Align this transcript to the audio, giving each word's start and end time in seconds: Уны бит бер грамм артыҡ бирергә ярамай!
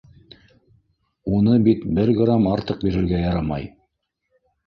Уны 1.35 1.57
бит 1.67 1.83
бер 1.99 2.11
грамм 2.21 2.49
артыҡ 2.53 2.81
бирергә 2.87 3.19
ярамай! 3.27 3.67